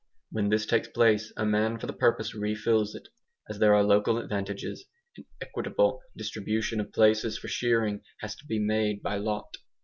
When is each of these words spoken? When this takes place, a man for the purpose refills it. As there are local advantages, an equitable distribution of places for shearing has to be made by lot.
When 0.31 0.49
this 0.49 0.65
takes 0.65 0.87
place, 0.87 1.31
a 1.37 1.45
man 1.45 1.77
for 1.77 1.85
the 1.85 1.93
purpose 1.93 2.33
refills 2.33 2.95
it. 2.95 3.07
As 3.47 3.59
there 3.59 3.75
are 3.75 3.83
local 3.83 4.17
advantages, 4.17 4.85
an 5.15 5.25
equitable 5.39 6.01
distribution 6.17 6.79
of 6.79 6.91
places 6.91 7.37
for 7.37 7.47
shearing 7.47 8.01
has 8.21 8.35
to 8.37 8.45
be 8.47 8.57
made 8.57 9.03
by 9.03 9.17
lot. 9.17 9.57